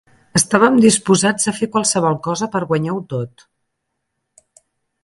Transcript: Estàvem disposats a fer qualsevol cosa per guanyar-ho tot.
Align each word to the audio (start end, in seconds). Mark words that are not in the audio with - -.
Estàvem 0.37 0.79
disposats 0.85 1.51
a 1.51 1.53
fer 1.59 1.69
qualsevol 1.75 2.17
cosa 2.29 2.49
per 2.57 2.65
guanyar-ho 2.73 3.05
tot. 3.13 3.47